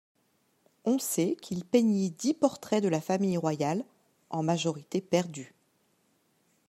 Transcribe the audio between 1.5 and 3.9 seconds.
peignit dix portraits de la famille royale,